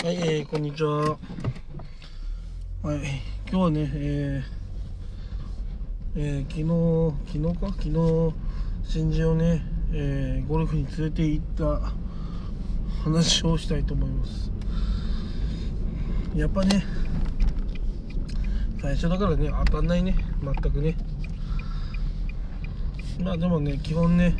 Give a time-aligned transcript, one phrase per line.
[0.00, 1.00] はい、えー、こんにちは。
[1.00, 1.18] はい、
[3.50, 6.62] 今日はね、えーえー昨日、
[7.32, 7.66] 昨日か？
[7.66, 8.34] 昨日、
[8.84, 9.60] 新人をね、
[9.92, 11.92] えーゴルフに連れて行った
[13.02, 14.52] 話をしたいと思います。
[16.36, 16.84] やっぱね、
[18.80, 20.96] 最初だからね、当たんないね、全くね。
[23.20, 24.36] まあでもね、基本ね、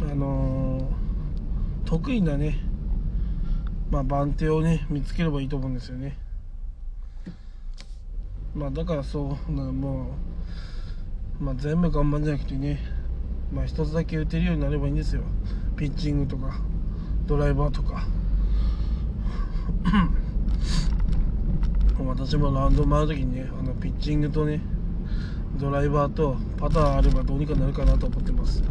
[0.00, 0.84] あのー
[1.84, 2.58] 得意なね、
[3.90, 6.16] まあ、番手をね見つければいいと思うんですよね。
[8.54, 10.14] まあだからそうなも
[11.40, 12.78] う、まあ、全部頑張んじゃなくてね
[13.52, 15.22] まあ一つだけ打てるようになればいいんですよ。
[15.76, 16.60] ピッチングとか
[17.26, 18.06] ドライバーとか。
[22.06, 24.60] 私もラウンド回るときにねあのピッチングとね
[25.56, 28.62] ドライバーとパターンあればどうにかなるかなと思ってます。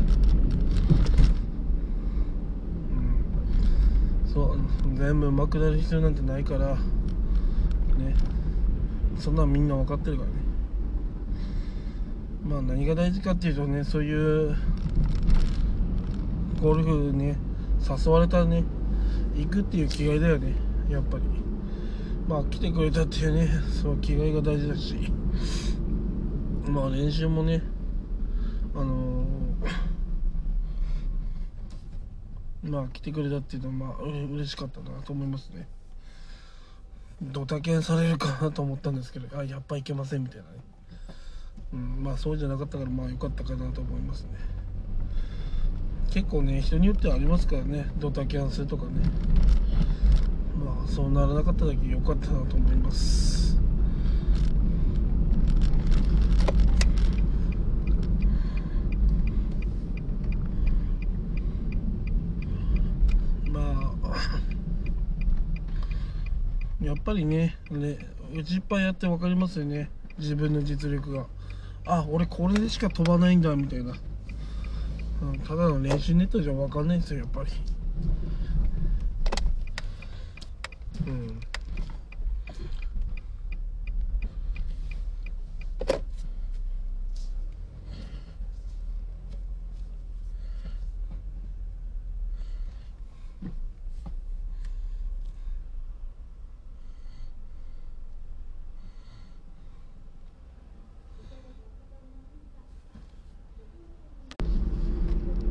[4.33, 4.59] そう
[4.95, 8.15] 全部上手くなる必要なんてないからね。
[9.19, 10.33] そんなんみんな分かってるからね。
[12.43, 14.55] まあ何が大事かっていうとねそういう
[16.59, 17.37] ゴルフね
[17.87, 18.63] 誘われたらね
[19.35, 20.55] 行くっていう気概だよね
[20.89, 21.23] やっぱり。
[22.27, 23.47] まあ来てくれたっていうね
[23.81, 24.95] その気概が大事だし。
[26.67, 27.61] まあ練習もね
[28.73, 29.25] あの
[32.63, 35.67] まあ来てくれたっていうのはまあ嬉しかったなと思いますね。
[37.21, 40.49] ドタキャンされるかなと思ったんですけどあやっぱいけませんみたいなね、
[41.73, 44.29] うん、まあそうじゃなかったからまあ良かったかなと思いますね。
[46.11, 48.91] 結構ね人によってはありますからねドタキャンするとかね。
[50.63, 53.57] まあそうならなかっただけ良かったなと思います
[63.51, 64.33] まあ
[66.93, 67.97] やっぱりねね
[68.35, 69.89] 打ちっぱいやって分かりますよね。
[70.19, 71.25] 自分の実力が。
[71.85, 73.93] あ俺これでしか飛ばないんだみたいな、
[75.23, 77.51] うん、ただの練習ネットじゃ分かんないんですよやっぱり。
[81.07, 81.39] うん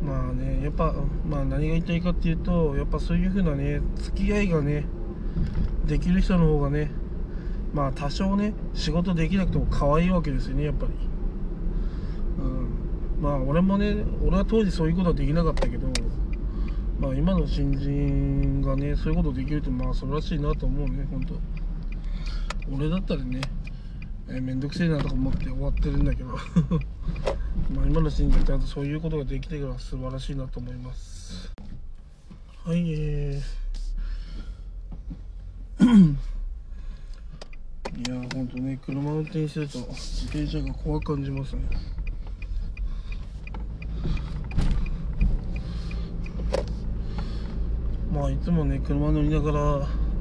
[0.04, 0.94] まあねやっぱ
[1.28, 4.84] まあ何が言いたいかっていうとやっぱそういう風なね付き合いがね
[5.87, 6.91] できる人の方がね
[7.72, 10.93] まあ多少ね仕事できなくても可愛いわけですよねやっぱり。
[12.38, 13.22] うん。
[13.22, 15.87] まあ俺もね俺は当時そういうことはできなかったけど
[16.99, 21.34] まあ今の新人がねそういうことできるってまあそれらしいなと思うね本当。
[22.75, 23.41] 俺だったらね
[24.28, 26.37] えーめんどくせえなとか思って終わってるんだけど。
[27.74, 31.50] まあ今の新人だとそういうことができてから素晴らしいなと思います。
[32.64, 35.82] はいえー。
[37.94, 41.62] いやーほんとね車運転してると自転車が怖く感じますね。
[48.12, 49.58] まあいつもね車乗りながら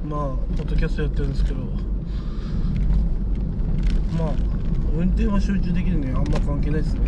[0.08, 1.56] まあポッドキャストやってるんですけど
[4.18, 4.34] まあ
[4.96, 7.00] 運転は集中できるねあんま関係ないですね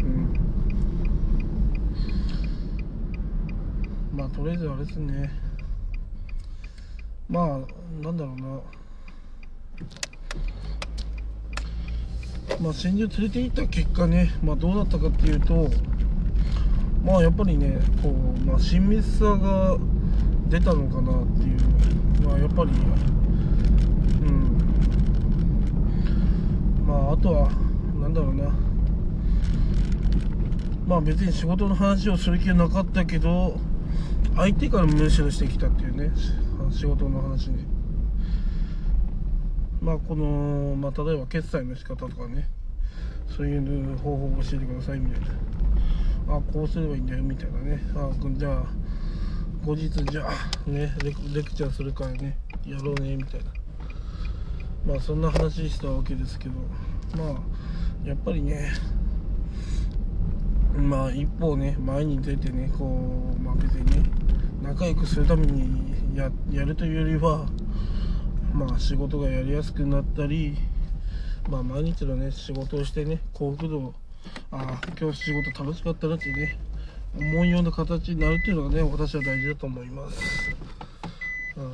[0.00, 0.34] うん
[4.16, 5.30] まあとりあえずあれですね。
[7.28, 8.60] まあなんだろうな。
[12.62, 15.68] まあ先日連れて行った結果ねまあどうだったかっていうと
[17.04, 18.12] まあやっぱりねこう、
[18.46, 19.76] まあ、親密さが
[20.48, 21.58] 出たのかなっていう。
[22.26, 22.74] まあやっぱりう
[24.24, 24.56] ん。
[26.86, 27.50] まああとは
[28.00, 28.50] なんだろうな。
[30.86, 33.58] まあ別に仕事の話をする気はなかったけど
[34.36, 36.10] 相手からむしろしてきたっていうね
[36.70, 37.64] 仕事の話に。
[39.80, 42.48] まあこの、まあ、例えば決済の仕方とかね
[43.28, 45.26] そういう方法を教えてくださいみたいな。
[46.36, 47.80] あこうすればいいんだよみたいなね。
[47.94, 48.66] あじゃあ
[49.64, 53.46] 後日じゃあねレクレクチャーするからねやろうねみたいな。
[54.86, 56.54] まあそんな話したわけですけど
[57.16, 58.72] まあやっぱりね
[60.76, 64.10] まあ一歩ね前に出てねこうまあ別にね
[64.62, 67.46] 仲良くするためにやるというよりは
[68.52, 70.56] まあ仕事がやりやすくなったり
[71.48, 73.94] まあ毎日のね仕事をしてね幸福度
[74.50, 76.58] ああ今日仕事楽しかったなってね
[77.16, 80.20] 思うような形になるっていうのがね私は大事だと思います、
[81.56, 81.72] うん、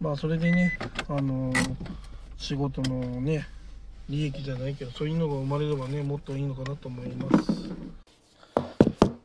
[0.00, 2.00] まあそれでねあのー
[2.40, 3.46] 仕事のね
[4.10, 7.70] 利益じゃないけどそういうのが生まれればねもっといいのかなと思います。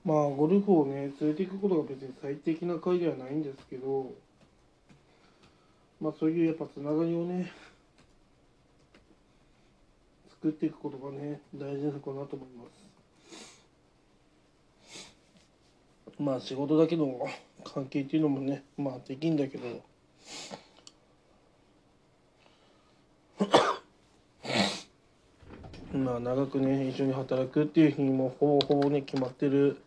[0.05, 4.13] まあゴルフをね連れていくことが別に最適な回ではないんですけど
[5.99, 7.51] まあそういうやっぱつながりをね
[10.29, 12.65] 作っていくことがね大事なのかなと思いま
[16.15, 16.21] す。
[16.21, 17.27] まあ仕事だけの
[17.63, 19.81] 関係っていうのもねまあできんだけど。
[25.95, 29.77] まあ長くね一緒に働くっていう日にもほぼほぼね決まってる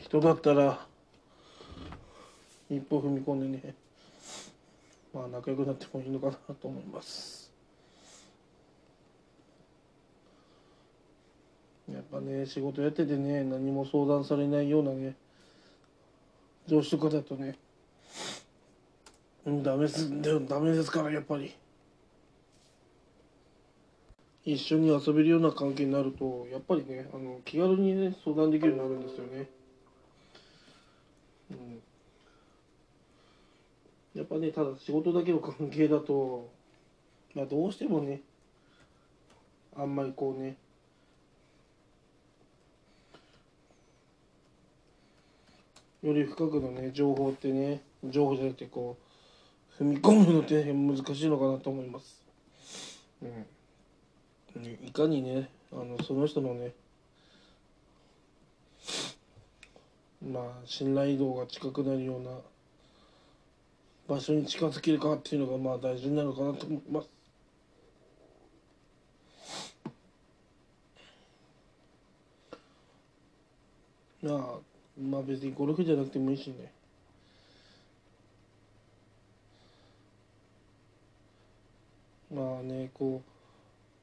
[0.00, 0.86] 人だったら
[2.70, 3.74] 一歩踏み込んでね
[5.12, 7.50] まあ仲良くなってもいいのかなと思います。
[11.92, 15.16] やっぱね仕事やっててね何も相談されないようなね
[16.66, 17.56] 上司とかだとね
[19.44, 20.08] ダメです
[20.46, 21.52] ダメですからやっぱり。
[24.44, 29.48] 一緒に遊べるような関係になるとやっぱりねあの気軽にね相談できるようになるんですよね。
[31.50, 31.82] うん。
[34.14, 36.50] やっぱねただ仕事だけの関係だと
[37.34, 38.20] まあどうしてもね
[39.76, 40.56] あんまりこうね
[46.02, 48.98] より深くのね情報ってね情報じゃなくてこ
[49.80, 52.22] う踏み込むのって難しいのかなと思います。
[53.22, 53.46] うん。
[54.62, 56.72] いかにねあのその人のね
[60.22, 62.30] まあ信頼度が近くなるような
[64.06, 67.08] 場所に近づけるかっていうのがまあ大事なるかなと思います。
[74.22, 74.58] まあ、
[74.98, 76.72] まあ別にゴルフじゃなくてもいいしね。
[82.32, 83.33] まあね、こう、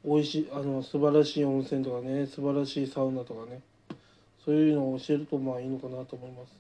[0.04, 3.62] 美味しい、あの、素晴らしい温泉とかね、素晴らしいサウナとかね、
[4.44, 6.54] そういうのを教えるとまあいいのかなと思います。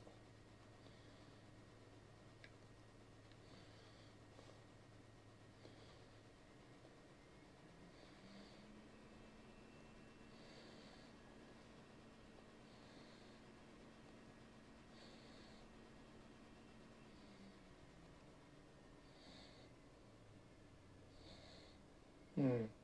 [22.37, 22.81] うん。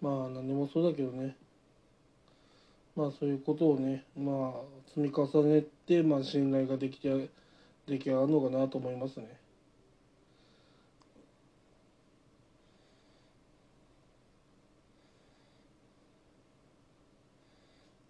[0.00, 1.36] まあ何でもそうだけどね。
[2.94, 7.30] まあそういうことをね、まあ積み重ねて、まあ信頼ができて、
[7.86, 9.36] 出来上がるのかなと思いますね。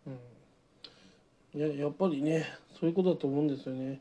[0.06, 0.10] う
[1.58, 1.60] ん。
[1.60, 2.46] いや、やっぱりね、
[2.78, 4.00] そういうことだと思うんですよね。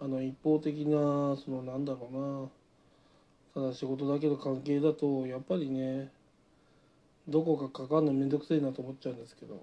[0.00, 2.59] あの一方的な、そのなんだろうな。
[3.54, 6.10] ただ仕事だけの関係だとやっぱりね
[7.28, 9.56] どこかかかんのめんどくせえなと思っちゃうんですけど。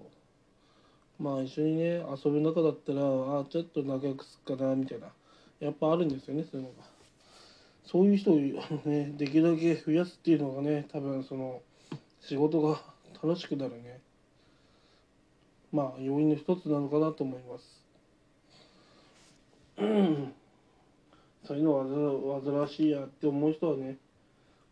[1.18, 5.08] まあ一緒にね遊ぶ中だったらあちょっと仲良くすっかなみたいな。
[5.58, 6.84] やっぱあるんですよねそういうのが。
[7.84, 8.36] そういう人を
[8.84, 11.60] ねできるだけ増やすっていうのがね多分その
[12.20, 12.80] 仕事が
[13.20, 14.00] 楽しくなるね。
[15.72, 17.84] まあ要因の一つなのかなと思います。
[21.48, 23.96] そういうのは煩わしいやって思う人はね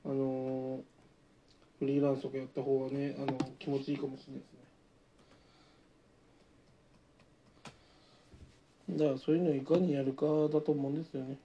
[0.04, 0.80] あの
[1.78, 4.52] フリーランスとかやった方がねあの気持ちいいかもしれないです
[8.92, 8.98] ね。
[8.98, 11.38] だからそういうのをいかにやるかだと思うんですよね。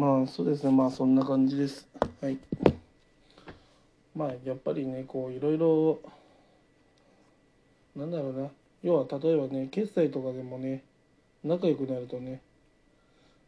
[0.00, 0.72] まあそうですね。
[0.72, 1.86] まあそんな感じです。
[2.22, 2.38] はい。
[4.16, 6.00] まあやっぱりねこういろいろ
[7.94, 8.48] なんだろうな。
[8.82, 10.84] 要は例えばね決済とかでもね
[11.44, 12.40] 仲良くなるとね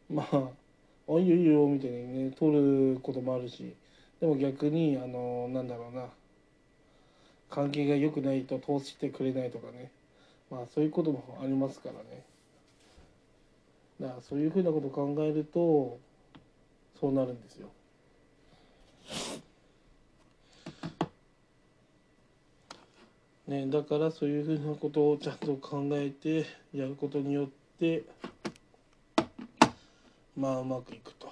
[0.07, 0.49] まあ
[1.09, 2.51] 「あいいよいいよ」みたいにね取
[2.93, 3.75] ることもあるし
[4.21, 6.07] でも逆にあのなんだろうな。
[7.49, 9.89] 関係が良くないと通してくれないとかね。
[10.51, 12.23] まあそういうこともありますからね。
[13.99, 15.97] だからそういうふうなことを考えると
[16.99, 17.69] そうなるんですよ
[23.47, 27.47] ね、だからそういうふうなことをちゃんと考えてやることによっ
[27.77, 28.03] て
[30.37, 31.31] まあうまくいくと。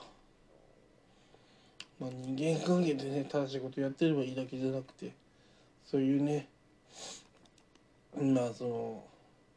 [1.99, 5.13] まあ、人間関係でね正しいことやってればいいだけじゃなくて
[5.85, 6.47] そういうね
[8.19, 9.03] まあその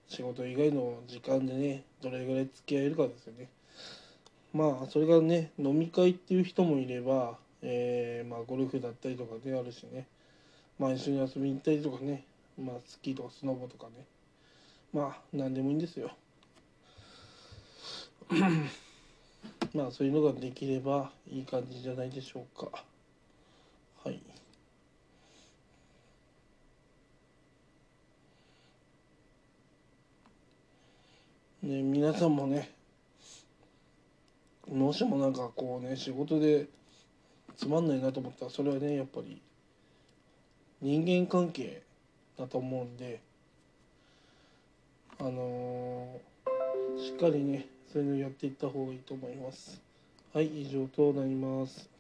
[0.09, 3.49] 仕事以外の時間でねどれぐらい付き合えるかですよね
[4.55, 10.07] まあそれがね飲み会っていう人もいれば、えー、まあゴルフだったりとかねあるしね。
[10.79, 12.25] まあ一緒に遊びに行ったりとかね。
[12.57, 14.07] まあスキーとかスノボとかね。
[14.93, 16.13] まあ何でもいいんですよ。
[19.75, 22.85] まあそういうのができればいい感じじゃないでしょうか。
[24.05, 24.21] はい。
[31.63, 32.71] ね皆さんもね
[34.69, 36.67] もしもなんかこうね仕事で
[37.57, 39.41] つまんないなと思ったらそれはねやっぱり
[40.81, 41.83] 人間関係
[42.39, 43.21] だと思うんで
[45.19, 49.81] あのー、しっかりねそういうのやっていった方がいいと思います。
[50.33, 51.94] はい以上となります。